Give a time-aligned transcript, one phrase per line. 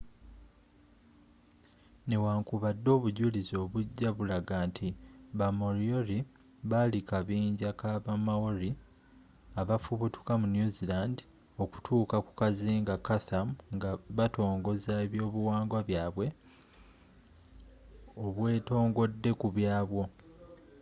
[2.09, 4.89] newankubadde obujulizi obujja bulaga nti
[5.37, 6.19] ba moriori
[6.69, 8.69] bali kabinja ka ba maori
[9.61, 11.17] abafubutuka mu new zealand
[11.63, 16.27] okutuuka ku kazinga chatham nga batongoza ebyobuwangwa byabwe
[18.25, 20.03] obwetongodde ku bwabyo